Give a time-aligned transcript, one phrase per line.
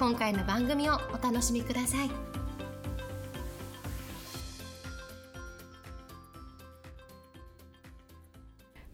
[0.00, 2.10] 今回の番組をお楽しみください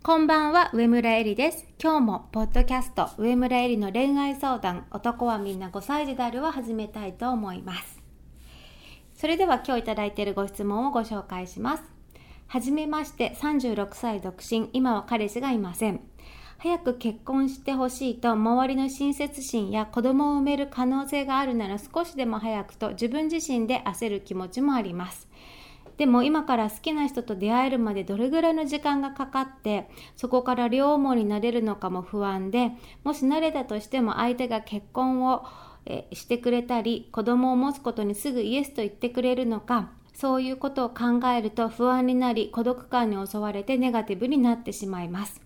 [0.03, 1.65] こんばんは、上村えりです。
[1.81, 8.03] 今日も、ポッドキャスト、上村えりの恋愛相談、男はみんな5歳児であるを始めたいと思います。
[9.15, 11.85] それでは今日いただいているご質問をご紹介します。
[12.49, 16.01] はじめまして、36歳独身、今は彼氏がいません。
[16.59, 25.29] 早く結婚してほしいと周りの親切心や子供を産める可能性があるなら少しでも早くと自分自身で焦る気持ちもあります。
[25.97, 35.47] でも今から好きな人と出会えるまでどれぐらいの時間がかかってそこから両思いになれるのかも不安でもし慣れたとしても相手が結婚を
[36.13, 45.46] してくれたり子供を持つことにすぐイエスと言ってくれるのかそういうことを考えると不安になり孤独感に襲われてネガティブになってしまいます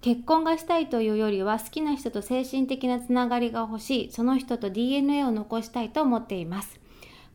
[0.00, 6.78] 結婚がしたいというよりは好きな人と精神的なつながりが欲しいその人と DNA を残したいと思っています。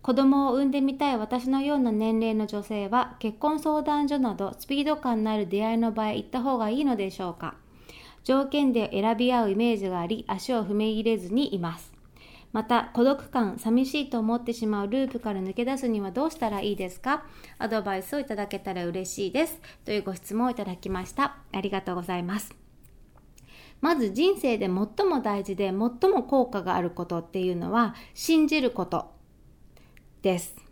[0.02, 7.56] 子供を産んでみたい私のような年齢の女性は結婚相談所などスピード感のある出会いの場合行った方がいいのでしょうか。
[8.24, 11.93] 条件で選び合うイメージがあり足を踏み入れずにいます。
[12.54, 17.26] また孤独感寂しいと思ってしまうループから抜け出すにはどうしたらいいですか？
[17.58, 19.60] アドバイスをいただけたら嬉しいです。
[19.84, 21.38] というご質問をいただきました。
[21.52, 22.56] ありがとうございます。
[23.82, 29.12] まず人生で最も大事で最も効果があることっていうのは信じること
[30.22, 30.63] です。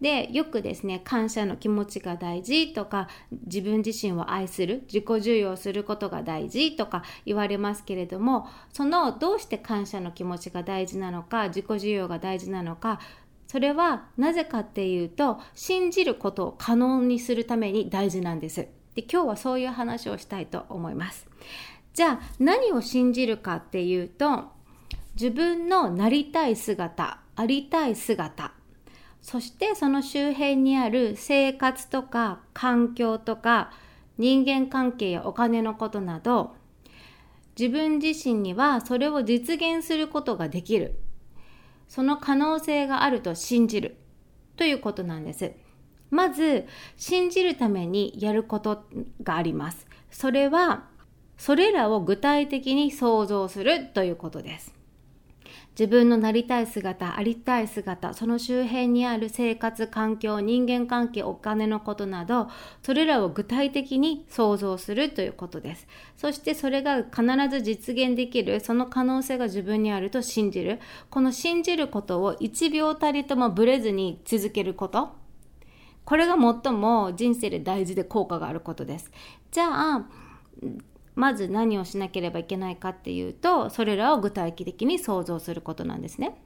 [0.00, 3.08] で、よくですね、感謝の気持ちが大事とか、
[3.46, 13.00] 自分自身を愛する、自己重要することが大事とか言われますけれども、そのどうして感謝の気持ちが大事なのか、自己重要が大事なのか、
[13.46, 18.68] それはなぜかっていうと、信じることを可能にするために大事なんです。
[18.94, 21.26] で、今日はそういう話をしたいと思います。
[21.94, 24.44] じゃあ、何を信じるかっていうと、
[25.14, 28.52] 自分のなりたい姿、ありたい姿、
[29.26, 33.72] そしてその周辺にある生活とか環境とか
[34.18, 36.54] 人間関係やお金のことなど
[37.58, 41.00] 自分自身にはそれを実現することができる。
[41.88, 43.96] その可能性があると信じる。
[44.56, 45.54] ということなんです。
[46.08, 48.84] まず信じるためにやること
[49.24, 49.88] があります。
[50.08, 50.84] それは
[51.36, 54.72] それらを具体的に想像するということです。
[55.78, 62.48] 自分のなりたい姿、ありたい姿、その周辺にある生活環境、人間関係、お金のことなど、
[62.82, 65.86] それらを具体的に想像するということです。
[66.16, 70.80] そしてそれが必ず実現できる、その可能性が自分にあると信じる。
[71.10, 75.10] この信じることを1秒たりともブレずに続けること。
[76.06, 79.10] これが最も人生で大事で効果があることです。
[79.50, 80.06] じゃあ、
[81.16, 86.38] まず何をしなければいけないかっていうとそれらを具体的に想像することなんですね。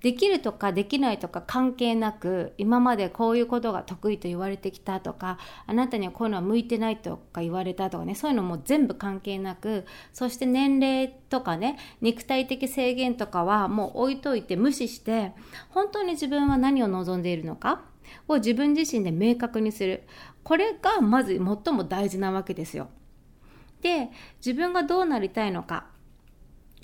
[0.00, 15.32] できるとかできないとか関係なく今までこういうことが得意と言われてきたとかあなたにはこういうのは向いてないとか言われたとかねそういうのも全部関係なくそして年齢とかね肉体的制限とかはもう置いといて無視して
[15.68, 17.82] 本当に自分は何を望んでいるのか
[18.26, 20.02] を自分自身で明確にする
[20.42, 22.88] これがまず最も大事なわけですよ。
[23.82, 25.86] で自分がどうなりたいのか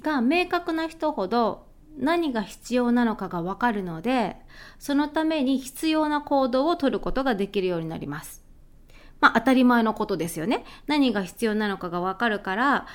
[0.03, 1.67] が明確な人ほど
[1.99, 4.37] 何が必要なのかがわかるので
[4.79, 8.45] そのために必要な行動をとることができるようになります。
[9.21, 10.65] まあ当たり前のことですよね。
[10.87, 12.87] 何が必要なのかがわかるから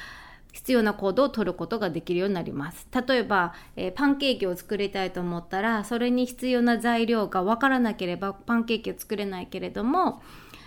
[0.53, 2.87] 必要な行動をとることができるようになります。
[3.07, 10.21] 例えば、えー、パンケーキを作りたいと思ったらそれに必要な材料がわからなければパンケーキを作れないけれども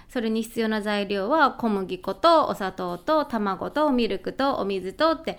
[0.09, 5.39] それに必要な材料は小麦粉とお砂糖と卵とミルクとお水とって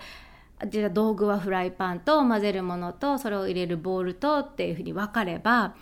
[0.66, 5.74] じゃあ道具はフライパンと混ぜるものとそれを入れるボウルとっていうふうに分かれば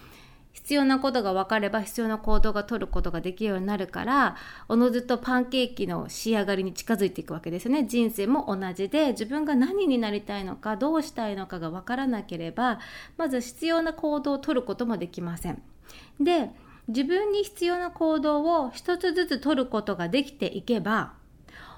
[0.53, 4.37] 必要なことが分かれば必要な行動が取ることができるようになるから
[4.69, 7.85] おのずとパンケーキの仕上がりに近づいていくわけですよね。
[7.85, 12.81] 人生も同じで自分が何になりたいのかどうしたいのかが分からなければ
[13.19, 15.62] まず必要な行動を取ることもできません。
[16.19, 16.50] で
[16.88, 21.15] 自分に必要な行動を一つずつ取ることができていけば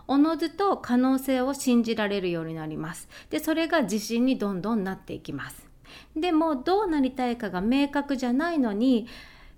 [0.06, 3.08] おのずと可能性を信じられるようになります。
[3.28, 5.68] で、それが自信にどんどんなっていきます。
[6.16, 9.06] でもどうなりたいかが明確じゃないのに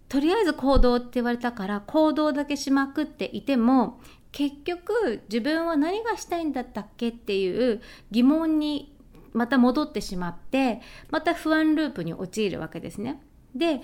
[0.08, 4.00] とりあえず行動って言われたから行動だけしまくっていても
[4.32, 7.81] 結局自分は何がしたいんだったっけっていう
[8.11, 8.97] 疑問に
[9.32, 10.81] また戻ってしまって
[11.11, 13.20] また不安ループに陥るわけですね。
[13.55, 13.81] で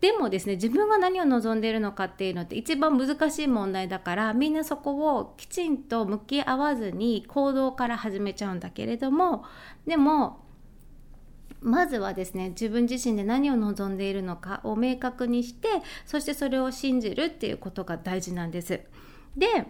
[0.00, 9.44] でもですね自分が何を望んでいるのかっていうのって一番難しい問題だからみんなそこをきちんと向き合わずに行動から始めちゃうんだけれども
[9.86, 10.44] でも
[11.60, 15.68] まずはですね自分自身で何を望んでいるのかを明確にして
[16.06, 18.80] そしてそれを信じるっていうことが大事なんです。
[19.36, 19.66] で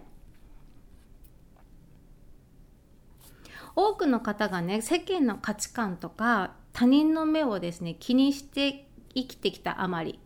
[3.75, 10.19] 多くの方がね世間の価値観とか他人の目をですね気にして生きてきたあまり。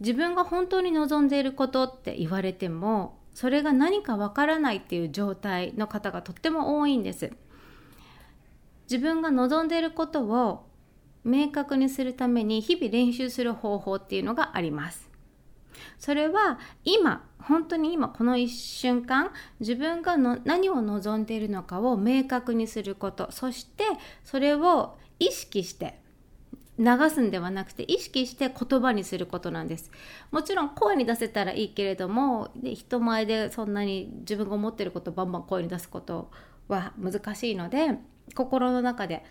[0.00, 7.32] 自分が本当に望んでいることって言われてもそれが何かわからないっていう状態の方がとっても多いんです。
[8.90, 10.66] 自分が望んでいることを
[11.24, 15.10] 明確にするために日々練習する方法っていうのがあります。
[15.98, 23.30] それは今本当に今この一瞬間自分がの何を望んでいるのかを明確にすること。
[23.32, 23.84] そして
[24.24, 26.00] それを意識して
[26.78, 29.90] 流すんではなくて意識して言葉にすることなんです
[30.30, 36.30] もちろん声に出せたらいいけれどもで人前でそんなに自分が思ってることをバンバン声に出すこと
[36.68, 37.98] は難しいので
[38.34, 39.24] 心の中で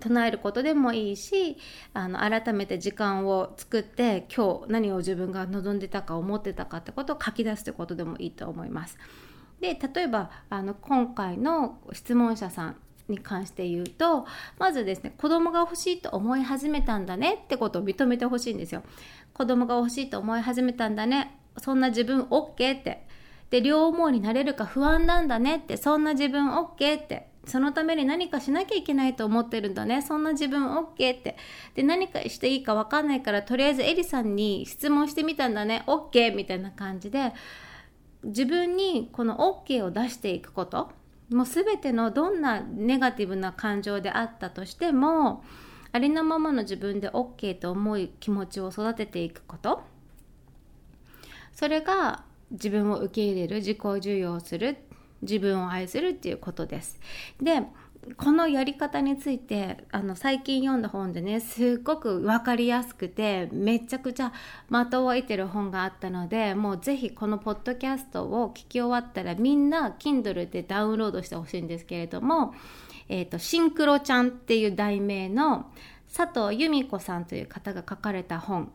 [0.00, 1.56] 唱えることでもいいし
[1.94, 8.98] あの改めて時間を作って今日何を自分が望んでたか思ってたかってことを書き出すってことでもいいと思います。
[9.60, 12.76] で例えばあの今回の質問者さん
[13.12, 14.26] に関して言うと
[14.58, 18.82] まずですね子供が欲しいと思い始めたんだねってことを認めてほしいんですよ。
[19.32, 23.06] 子供が欲しいと思い始めたんだねそんな自分 OK って
[23.50, 30.00] で両思いになれるか不安なんだねってそんな自分 OK ってそのために何かしなきゃいけないと思ってるんだね。
[30.02, 31.36] そんな自分 OK って。
[31.74, 35.82] で、何かしていいかわかんないから、とりあえずエリさんに質問してみたんだね。
[35.86, 36.34] OK!
[36.34, 37.32] みたいな感じで、
[38.22, 40.90] 自分にこの OK を出していくこと。
[41.34, 45.44] もう全てのどんなネガティブな感情であったとしても、
[45.92, 49.82] ありのままの自分で OK と思い気持ちを育てていくこと。
[51.52, 54.78] それが自分を受け入れる、自己受容する
[55.22, 56.98] 自分を愛するっていうことです。
[57.40, 57.62] で
[58.16, 64.32] このやり方についてあの最近読んだ本でねすっごく分かりやすくてめちゃくちゃ
[64.68, 72.54] 的を得てる本があったのでもうぜひこのポッドキャストを聞き終わったらみんな Kindle でダウンロードしてほしいんですけれども
[73.08, 75.70] 「えーと、シンクロちゃん」っていう題名の
[76.14, 78.72] 佐藤由美子さんという方が書かれた本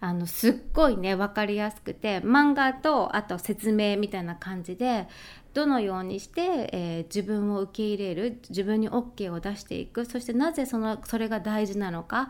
[0.00, 5.08] あのすっごいね分かりやすくて漫画とあと説明みたいな感じで
[5.54, 12.28] どのようにして、えー、自分を受け入れる自分に OK を出していくそしてなぜそのそれが大事なのか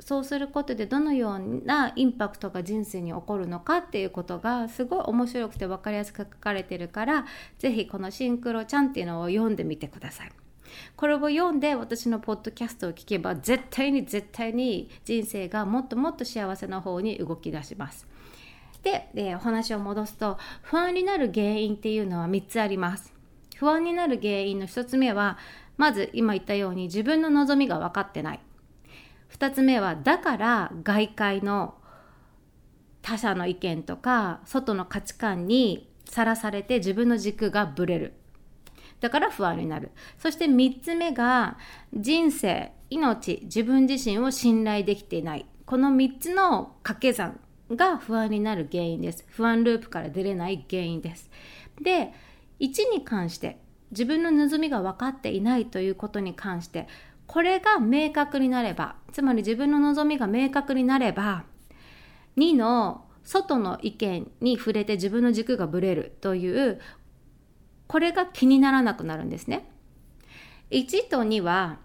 [0.00, 7.26] そうすることでどのようなインパクトが人生に起こるのかっていうことがすごい面白くて分かりやすく書かれてるから
[7.58, 10.37] 是非この「シンクロちゃん」っていうのを読んでみてください。
[10.96, 18.06] これを読んで私のポッドキャストを聞けば絶対に絶対に人生がもっともっと幸せな方に動き出します。
[18.82, 23.12] で、えお話を戻すと不安になる原因っていうのは3つあります。
[23.56, 25.36] 不安になる原因の1つ目は
[25.76, 28.40] まず今言ったように自分の望みが分かってない。
[29.30, 31.74] 2つ目はだから外界の
[33.02, 38.14] 他者の意見とか外の価値観にさらされて自分の軸がぶれる。
[39.00, 39.90] だから不安になる。
[40.18, 41.56] そして3つ目が
[41.94, 45.46] 人生、命、自分自身を信頼できていない。
[45.66, 47.40] この3つの掛け算
[47.70, 49.24] が不安になる原因です。
[49.28, 51.30] 不安ループから出れない原因です。
[51.80, 52.12] で、
[52.60, 53.58] 1に関して
[53.90, 56.86] 自分の望みが分かっていないということに関して
[57.26, 61.44] これが明確になればつまり自分の望みが明確になれば
[62.36, 66.80] 2の外の意見に触れて自分の軸がぶれるという
[67.88, 69.68] これが気にならなくなるんですね。
[70.70, 71.78] 1と2は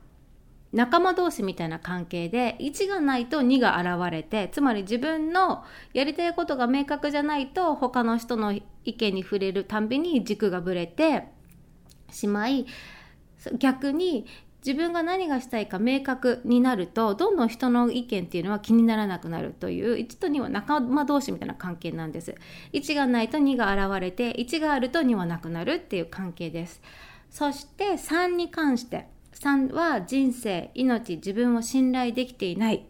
[0.74, 8.52] 仲間同士みたいな関係で1がないと2が現れてつまり自分のやりたいことが明確じゃないと他の人の
[8.84, 11.26] 意見に触れるたんびに軸がぶれて
[12.10, 12.66] しまい
[13.60, 14.26] 逆に
[14.65, 22.34] 自分が何がしたいか明確になるとどんどん人の意見っていうのは気にならなくなるという1と2は仲間同士みたいな関係なんです。
[22.72, 26.82] 1がないと2が現れて1があると2はなくなるっていう関係です。
[27.29, 32.86] そして3に関して3は人生命自分を信頼できていない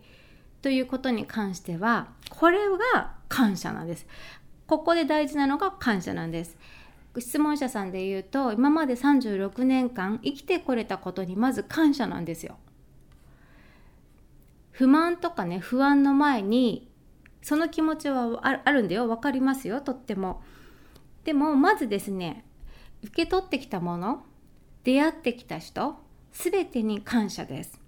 [0.61, 2.59] ということに関してはこれ
[2.93, 4.05] が感謝なんです。
[4.67, 6.57] ここで大事なのが感謝なんです。
[7.19, 12.57] 質問者さんで言うと今まで36年間生きてこれたことにまず感謝なんですよ。
[14.71, 16.91] 不満とかね不安の前に
[17.43, 20.41] その気持ちはあるんだよ分かりますよとっても。
[21.23, 22.45] でもまずですね
[23.03, 24.25] 受け取ってきたもの
[24.83, 25.95] 出会ってきた人
[26.31, 27.82] 全てに感謝です。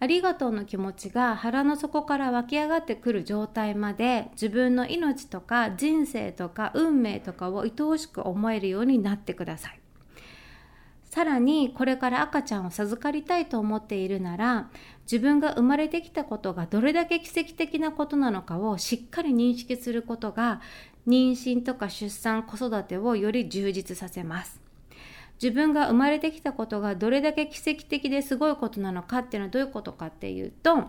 [0.00, 9.80] ありがとうの気持ちが腹の底から湧き上がってくる状態まで自分の命とか人生とか運命とかを愛おしく思えるようになってください。
[11.04, 14.68] さらにこれから赤ちゃんを授かりたいと思っているなら
[15.10, 20.60] 自分が生まれてきたことがどれだけ奇跡的なことなのかをしっかり認識することが
[21.08, 24.67] 妊娠とか出産子育てをより充実させます。
[25.40, 30.88] 自分が生まれてきたことがどれだけ奇跡的ですごいことなのかっていうのはどういうことかっていうと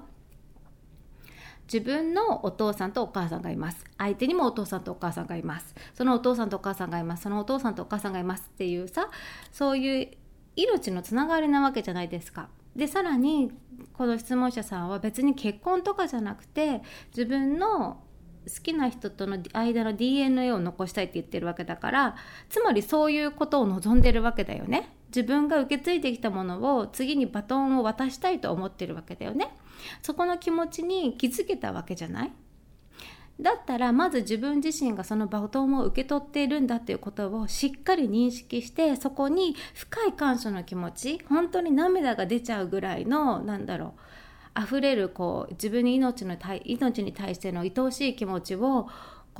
[1.72, 3.86] 自分のお父さんとお母さんがいます。
[4.00, 5.76] 相手にもお父さんとお母さんがいます。
[5.94, 7.24] そのお父さんとお母さんがいます。
[7.24, 9.12] そのお父さんとお母さんがいますっていうさ
[9.52, 10.10] そういう
[10.56, 12.50] 命のつながりなわけじゃないですか。
[12.76, 13.52] でさらに
[13.94, 18.02] この質問者さんは別に結婚とかじゃなくて自分の
[18.50, 22.16] 好きな人との間の DNA を残したいって言ってるわけだから
[22.50, 24.96] つまりそういうことを望んでるわけだよね。
[25.08, 29.56] 自分が受け継いできたものを次にバトンを渡したいと思ってるわけだよね。
[30.04, 32.32] そこの気持ちに気づけたわけじゃない？
[33.40, 44.00] だったらまず自分自身がそのバトンを受け取っているんだっていうことをしっかり認識してそこに深い感謝の気持ち本当に涙が出ちゃうぐらいのなんだろう
[44.58, 48.88] 溢れるこう自分に命の命に対しての愛おしい気持ちを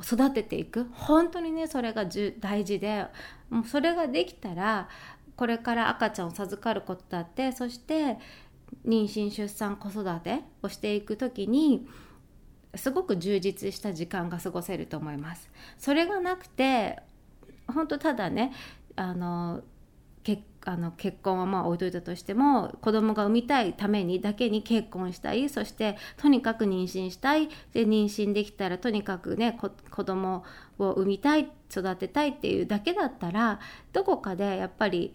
[0.02, 2.06] 育てていく本当にねそれが
[2.38, 3.06] 大事で
[3.50, 4.88] もうそれができたら
[5.36, 8.18] これから赤ちゃんを授かることだってそして
[8.86, 11.86] 妊娠出産子育てをしていく時に
[12.74, 15.50] すごく充実した時間が過ごせると思います。
[15.76, 17.00] それがなくて
[17.66, 18.52] 本当ただね
[18.96, 19.62] あの
[20.22, 29.58] 結あの結婚はまあ置いといたとしても子供が産みたいためにだけに結婚したいそしてとにかく妊娠したいで妊娠できたらとにかくね
[29.90, 30.44] 子供
[30.78, 33.58] を産みたい育てたいっていうだけだったら
[33.92, 35.14] どこかでやっぱり、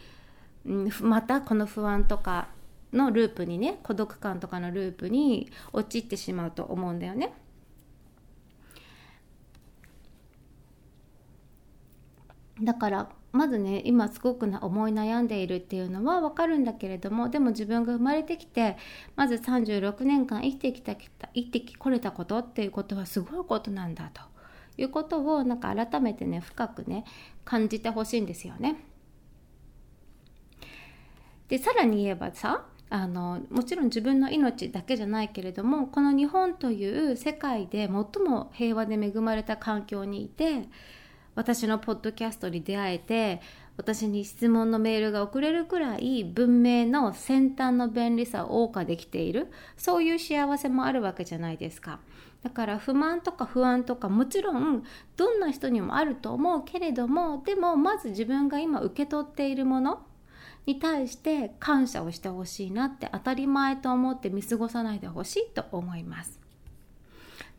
[0.66, 2.48] うん、またこの不安とか
[2.92, 7.34] のループにね孤独感とかのループに陥ってしまうと思うんだよね。
[12.62, 18.78] だからまずね今すごくな思い悩んでいるっていうのはわかるんだけれどもでも自分が生まれてきて
[19.18, 24.22] まず36年間生きてきた生きてこれたことっていうことはすごいことなんだと
[24.78, 27.04] いうことをなんか改めてね深くね
[27.44, 28.78] 感じてほしいんですよね。
[31.50, 40.70] でさらに言えばさあのもちろん自分の命だけじゃないけれどもこの日本という世界で最も平和で恵まれた環境にいて
[41.36, 43.42] 私のポッドキャストに出会えて
[43.78, 49.52] 私に質問のメールが送れるくらい文明の先端の便利さを謳歌できている。
[49.76, 52.00] そういう幸せもあるわけじゃないですか。
[52.42, 54.84] だから不満とか不安とかもちろん
[55.18, 60.06] どんな人にもあると思うけれどもでもまず自分が今受け取っているもの
[60.68, 66.45] に対して感謝をしてほしいなって当たり前と思って見過ごさないでほしいと思います。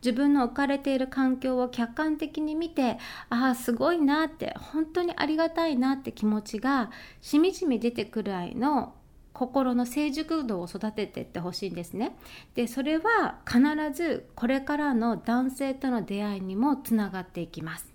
[0.07, 2.97] 自分の置かれている環境を客観的に見て
[3.29, 8.93] ああすごいなって本当にありがたいなって気持ちがしみじみ出てくるらいの
[9.33, 12.17] 心の成熟度を育ててってほしいんですね。
[12.55, 13.61] でそれは必
[13.93, 17.93] ずこれからの男性との出会いにもつながっていきます。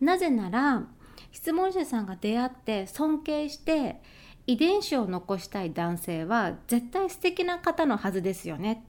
[0.00, 0.84] なぜなら
[1.30, 4.00] 質問者さんが出会って尊敬して
[4.46, 8.82] 遺伝子を残したい男性は絶対素敵な方のはずですよね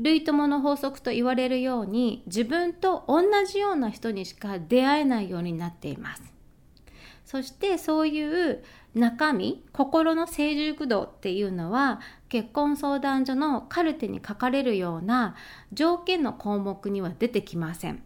[0.00, 6.22] 類友の法則と言われるように自分と同じような人にしか出会えないようになっています。
[7.26, 8.64] そしてそういう
[8.94, 15.36] 中身心の成熟度っていうのは結婚相談所のカルテに書かれるような
[15.72, 18.02] 条件の項目には出てきません。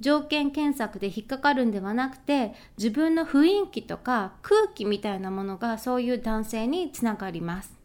[0.00, 7.81] 条件検索で引っかかるんではなくて自分の雰囲気とか空気みたいなものがそういう男性につながります。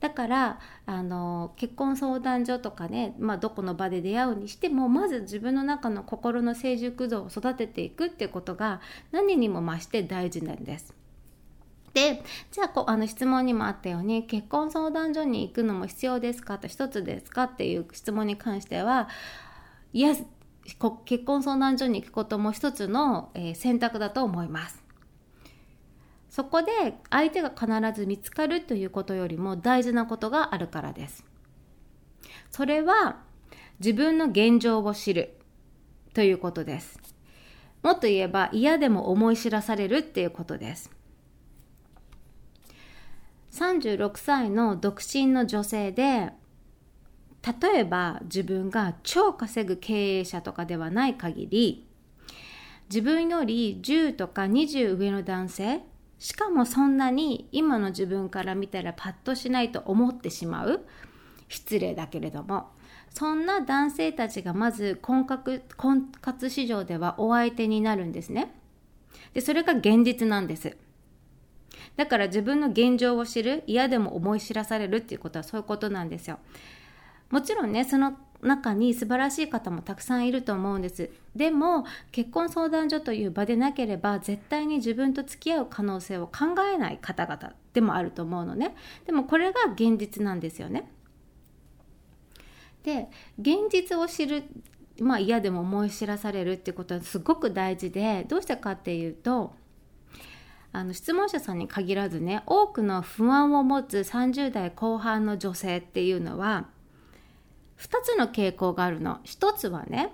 [0.00, 10.94] だからあの結婚相談所とかね、まあ、どこの場で出会うにしてもまず自分の中の心の成熟度を育てていくっていうことが何にも増して大事なんです。
[11.94, 16.58] でじゃあこあの質問にもあったように結婚相談所に行くのも必要ですか？
[16.58, 17.44] と一つですか？
[17.44, 19.08] っていう質問に関しては
[19.92, 20.14] いや
[21.06, 24.77] 結婚相談所に行くことも一つの、選択だと思います。
[26.38, 26.70] そこで
[27.10, 27.66] 相手が必
[28.00, 31.24] ず見つかるということよりも大事なことがあるからです。
[32.52, 33.22] それは
[33.80, 35.36] 自分の現状を知る
[36.14, 37.00] ということです。
[37.82, 40.92] もっと言えば嫌でも思い知らされるっていうことです
[43.52, 46.30] 36歳の独身の女性で
[47.62, 51.88] 例えば自分が超稼ぐ経営者とかではない限り
[52.88, 55.80] 自分より10とか20上の男性
[56.18, 60.84] しかもそんなに今の自分から見たらパッとしないと思ってしまう。
[61.48, 62.70] 失礼だけれども。
[63.10, 68.54] そんな男性たちがまず婚活婚活市場ではお相手になるんですね。
[69.34, 70.76] でそれが現実なんです。
[71.96, 76.38] だから自分の現状を知る嫌でも思い知らされるっていうことはそういうことなんですよ。
[77.30, 81.10] もちろんねその中に素晴らしい方もたくさんいると思うんです。
[81.34, 88.76] でも結婚相談所という場でなければ絶対に自分と付き合う可能性を考えない方々でもあると思うのね。
[89.06, 90.88] でもこれが現実なんですよね。
[92.84, 94.44] で現実を知る
[95.00, 99.54] まあ嫌でも思い知らされるってことはすごく大事でどうしてかっていうと
[100.72, 106.66] あの質問者さんに限らずね多くの不安を持つ30代後半の女性っていうのは
[107.78, 109.20] 2つの傾向があるの。
[109.24, 110.12] 1つはね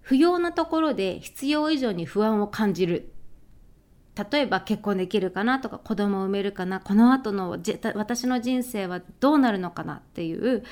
[0.00, 3.12] 不要なところで必要以上に不安を感じる。
[4.30, 7.58] 例えば結婚できるかなとか子供を産めるかなこの後の
[7.94, 10.64] 私の人生はどうなるのかなっていう。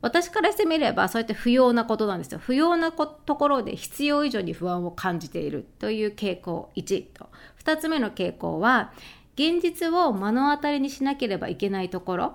[0.00, 2.38] 私からしてみればそうやって不要なことなんですよ。
[2.38, 3.06] 不要なと
[3.36, 5.66] ころで必要以上に不安を感じている。
[5.78, 7.30] という傾向1と。
[7.64, 8.92] 2つ目の傾向は
[9.34, 12.34] 現実を目の当たりにしなければいけないところ。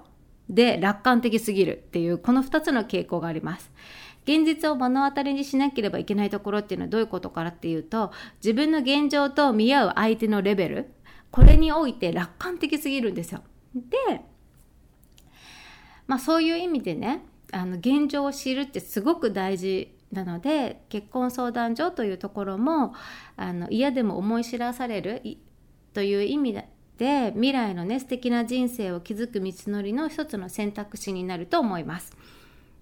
[0.50, 3.72] で楽観的すぎるっていうこの2つの傾向があります。
[4.24, 8.12] 現実を目の当たりにしなければいけないところっていうのはどういうことかっていうと
[8.44, 10.92] 自分の現状と見合う相手のレベル
[11.32, 13.42] これにおいて楽観的すぎるんですよ。
[13.76, 14.22] で
[16.06, 22.94] まあそういう意味でねあの現状を知るってすごく大事なので結婚相談所というところも
[23.36, 25.22] あの嫌でも思い知らされる
[25.94, 26.54] という意味
[27.00, 32.16] で未来のね素敵な人生を築く道のりの一つの選択肢になると思います。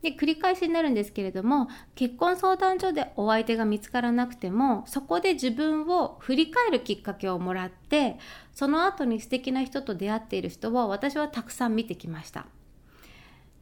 [0.02, 8.18] で繰り返しになるんですけれども結婚相談所でお相手が見つからなくてもそこで自分を振り返るきっかけをもらって
[8.54, 12.46] その後に素敵な人と出会っている人を私はたくさん見てきました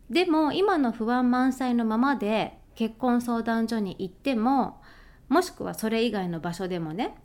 [0.09, 4.81] でも今の不安満載のままで結婚相談所に行っても
[5.29, 7.15] もしくはそれ以外の場所でもね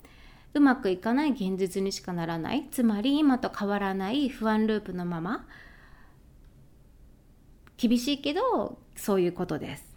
[0.53, 2.67] うまくいかない現実にしかならない。
[2.71, 5.47] つまり今と変わらない不安ループのまま。
[7.77, 9.91] 厳しいけどそういうことです。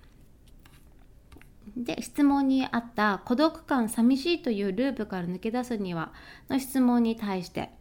[1.75, 6.11] で質問にあった孤独感寂しいというループから抜け出すには
[6.49, 7.71] の質問に対して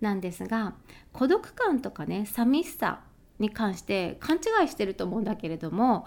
[0.00, 0.74] なんですが
[1.12, 3.00] 孤独感とかね寂しさ
[3.38, 6.04] に関して勘違いしてると思うんだけれども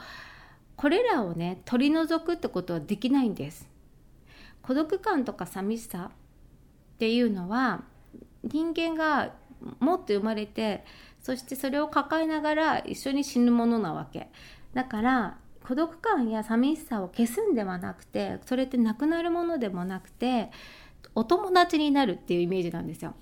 [0.76, 3.71] これらをね取り除くってことはできないんです。
[4.62, 7.84] 孤独感とか寂しさっていうのは
[8.44, 9.34] 人間が
[9.80, 10.84] 持って生まれて
[11.22, 14.30] そしてそれを抱えながら一緒に死ぬものなわけ。
[14.74, 20.50] だから孤独感や寂しさを消すんではなくてそれってなくなるものでもなくて
[21.14, 23.14] お友達になるっていうイメージなんですよ。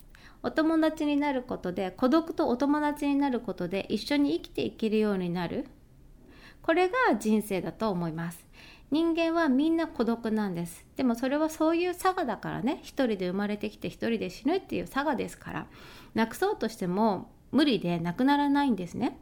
[0.42, 5.66] お友達になることで孤独とお友達になることで一緒に生きていけるようになる。
[6.62, 8.49] これが人生だと思います。
[8.92, 10.86] 人間はみんな孤独なんです。
[10.96, 12.80] でもそれはそういう差がだからね。
[12.82, 15.68] 一人で生まれてきて一人で死ぬっていう差がですから。
[16.16, 19.20] なくそうとしても無理でなくならないんですね。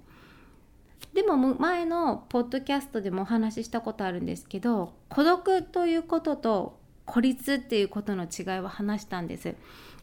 [1.13, 9.56] でも前のポッドキャストでもお話ししたことあるんですけど孤独ということと孤立っていうことの違いを話したんです。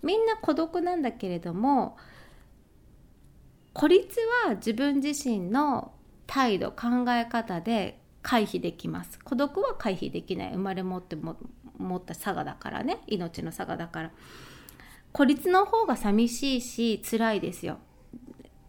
[0.03, 1.97] みんな孤独なんだけれども
[3.73, 5.93] 孤立は自分自身の
[6.27, 9.21] 態度考え方で回避できます。
[9.21, 10.53] 孤独は回避できない。
[10.55, 11.37] 生まれ持っても
[11.79, 13.03] 持った差がだからね。
[13.07, 14.11] 命の差がだから。
[15.13, 17.79] 孤立の方が寂しいし辛いですよ。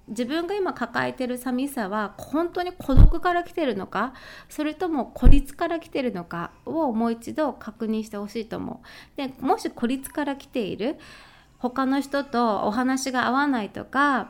[0.07, 4.13] 自分が今抱えてる寂しさは本当に孤独から来てるのか？
[4.49, 6.51] それとも孤立から来てるのか？
[6.65, 9.17] をもう一度確認してほしいと思う。
[9.17, 10.97] でもし孤立から来ている
[11.57, 14.29] 他の人とお話が合わないとか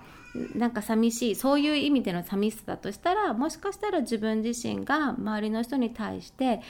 [0.56, 1.36] なんか寂しい。
[1.36, 6.62] そういう意味での寂しさだとしたらもしかしたら自分自身が周りの人に対して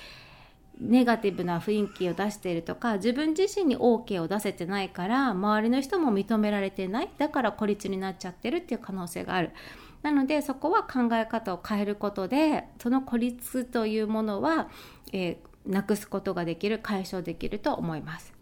[0.79, 7.09] ネガティブな雰囲気を出しているとか自分自身に OK を出せてないから周りの人も認められてない。
[7.17, 9.51] だから孤立になっちゃってるっていう可能性がある。
[10.03, 14.69] なのでそこは考え方を変えることでその孤立というものは、
[15.11, 18.34] えー、なくすことができる解消できると思います。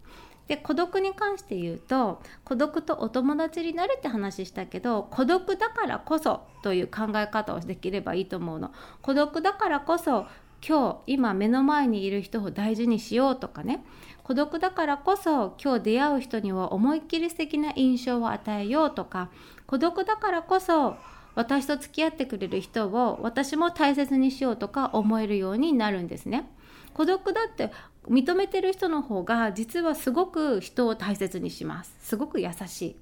[0.46, 8.72] で孤独に関して言うと孤独とお友達になるって話したけど孤独だからこそという考え方をできればいいと思うの。
[9.02, 10.26] 孤独だからこそ
[10.66, 13.84] 今日今目の前にいる人を大事にしようとかね。
[14.22, 19.30] 孤独だからこそ今日出会う人には思いっきり素敵な印象を与えようとか。
[19.66, 20.96] 孤独だからこそ
[21.34, 26.48] 私と付き合ってくれる人を私も大切にしようとか思えるようになるんですね。
[26.94, 27.72] 孤独だって
[28.08, 31.94] 認めてる人の方が実はすごく人を大切にします。
[32.00, 32.96] すごく優しい。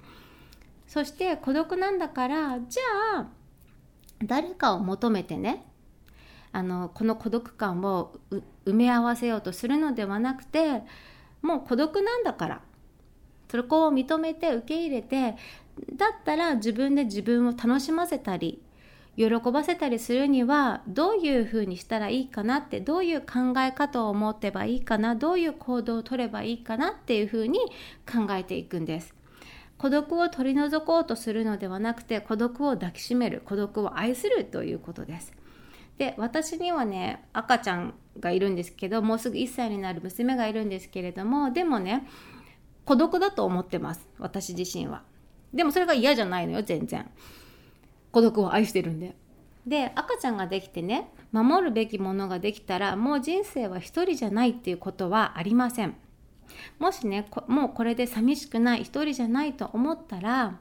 [0.87, 3.27] そして孤独なんだからじゃあ
[4.23, 5.65] 誰かを求めてね
[6.51, 8.15] あのこの孤独感を
[8.65, 10.83] 埋め合わせようとするのではなくて
[11.41, 12.61] もう孤独なんだから
[13.49, 15.35] そこを認めて受け入れて
[15.95, 18.62] だったら自分で自分を楽しませたり
[19.15, 27.59] 喜ばせたりするにはどういうふうにしたらいいかなってどういう考え方を持ってばいいかなどういう行動をとればいいかなっていうふうに
[28.11, 29.13] 考えていくんです。
[29.77, 35.33] 孤独を取り除こうとするのではなくて孤独を抱きしめる孤独を愛するということです。
[35.97, 42.07] で私にはね赤ちゃんがいるんですけどもうすぐ1歳になる娘がいるんですけれどもでもね
[42.85, 45.03] 孤独だと思ってます私自身は。
[45.53, 47.09] でもそれが嫌じゃないのよ全然。
[48.13, 49.15] 孤独を愛してるんで。
[49.67, 55.95] で赤ちゃんができてね守るべきものができたらもう人生は一人じゃないっていうことはありません。
[56.79, 60.59] もしねもうこれで寂しくない一人じゃないと思ったら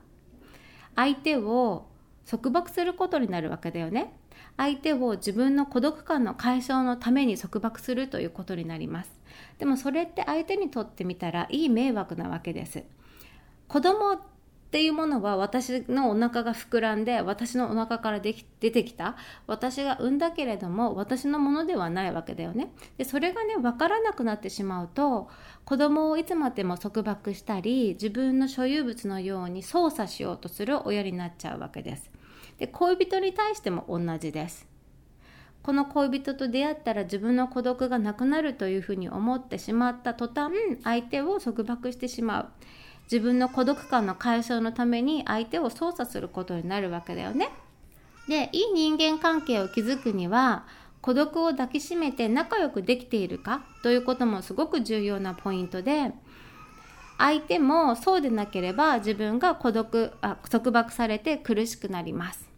[0.96, 1.86] 相手を
[2.24, 4.14] 束縛することになるわけだよね。
[4.56, 9.10] 相手を自分の孤独感の解消のために束縛するということになります。
[9.58, 12.84] でもそれって相手にとってみたらいい迷惑なわけです。
[13.68, 14.18] 子供
[14.72, 22.72] っていうものは私のお腹が膨らんで私のお腹からでき出てきた私が産んだけれども私のものではないわけだよね。
[22.96, 25.28] でそれがね分からなくなってしまうと
[25.66, 32.10] 子供をいつまでも束縛したり自分の所有物のように操作しようとする親になっちゃうわけです。
[32.56, 34.66] で恋人に対しても同じです。
[35.62, 42.48] この恋人と出会ったら自分の孤独がなくなるというふうに思ってしまった途端相手を束縛してしまう。
[43.12, 47.50] 自分の孤独感の解消のために相手を操作することになるわけだよね。
[48.26, 50.64] でいい人間関係を築くには
[51.02, 56.12] 孤独を抱きしめて仲良くできているかということもすごく重要なポイントで
[57.18, 62.48] 相手もそうでなければ自分が孤独あ束縛されて苦しくなります。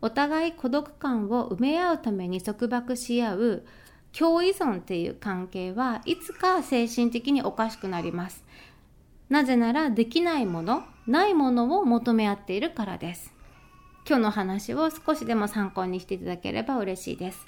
[0.00, 3.66] お互い孤独感を埋め合うために束縛し合う
[4.16, 8.41] 共依存っていう関係はいつか精神的におかしくなります。
[9.32, 13.32] なぜならできないもの、ないものを求め合っているからです。
[14.06, 17.46] 今日の話を少しでも参考にしていただければ嬉しいです。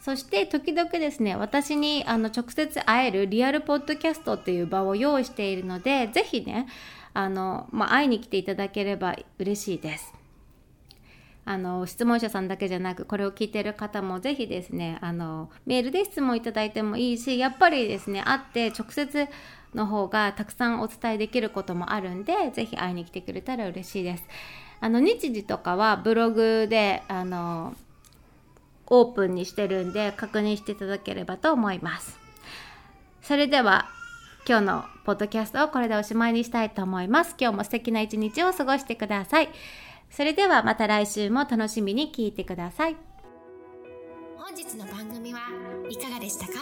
[0.00, 6.66] そして時々ですね、私にあの直接会えるリアルポッドキャストっていう場を用意しているので、ぜひね、
[7.12, 10.14] あの、まあ、会いに来ていただければ嬉しいです。
[11.44, 19.28] あの質問者さんだけじゃなくこれを聞いてる方もぜひですねあのメールで質問いただいてもいいしやっぱりですね会って直接
[19.74, 24.24] の方がたくさんお伝えできることもあるんで、ぜひ会いに来てくれたら嬉しいです。
[24.80, 27.74] あの、日時とかはブログで、あの、
[28.86, 32.18] オープンにしてるんで確認していただければと思います。
[33.22, 33.88] それでは、
[34.48, 37.34] 今日のポッドキャストをこれでおしまいにしたいと思います。
[37.38, 39.50] 今日も素敵な一日を過ごしてください。
[40.10, 42.96] それではまた来週も楽しみに聞いてください。
[44.38, 45.40] 本日の番組は
[45.90, 46.52] いかがでしたか？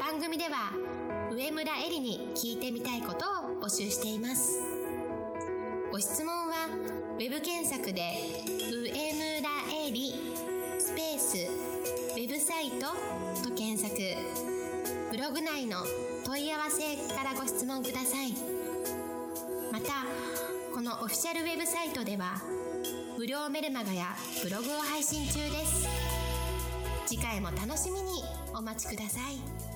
[0.00, 0.70] 番組では
[1.30, 4.58] 上村えりに聞いてみたいことを募集しています。
[5.92, 6.68] ご質問は
[7.18, 9.50] web 検索で「上村
[9.86, 10.14] えり」
[10.80, 12.86] スペースウェブサイト
[13.48, 13.94] と検索。
[15.10, 15.84] ブログ内の
[16.24, 18.32] 問い合わせからご質問ください。
[19.70, 20.06] また
[20.74, 22.40] このオフィシャルウェブサイトでは
[23.18, 25.86] 無料メルマガやブログを配信中です。
[27.06, 28.22] 次回も楽しみに
[28.54, 29.67] お待ちください。